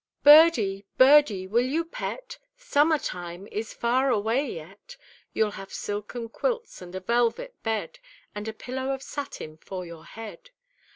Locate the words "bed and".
7.61-8.47